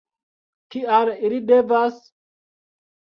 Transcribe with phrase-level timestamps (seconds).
[0.75, 2.01] Kial ili devas?